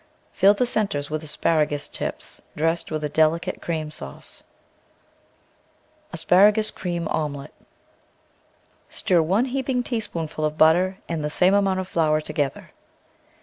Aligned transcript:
Fill 0.31 0.55
the 0.55 0.65
centres 0.65 1.11
with 1.11 1.21
asparagus 1.21 1.87
tips 1.87 2.41
dressed 2.55 2.89
with 2.89 3.03
a 3.03 3.09
delicate 3.09 3.61
cream 3.61 3.91
sauce. 3.91 4.39
THE 4.39 5.77
VEGETABLE 6.17 6.37
GARDEN 6.37 6.63
ASPARAGUS 6.63 6.71
CREAM 6.71 7.07
OMELETTE 7.09 7.53
Stir 8.89 9.21
one 9.21 9.45
heaping 9.45 9.83
tablespoonful 9.83 10.43
of 10.43 10.57
butter 10.57 10.97
and 11.07 11.23
the 11.23 11.29
same 11.29 11.53
amount 11.53 11.81
of 11.81 11.87
flour 11.87 12.19
together. 12.19 12.71